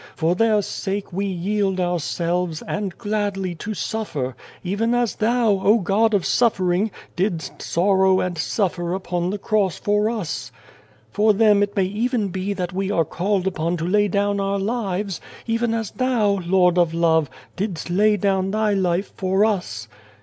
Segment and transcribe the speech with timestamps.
[0.15, 3.73] For their sake we 295 A World Without a Child yield ourselves, and gladly, to
[3.75, 9.77] suffer, even as Thou, O God of suffering, didst sorrow and suffer upon the Cross
[9.81, 10.51] for us."
[11.13, 14.57] For them it may even be that we are called upon to lay down our
[14.57, 19.87] lives; even as Thou, Lord of Love, didst lay down Thy life for us.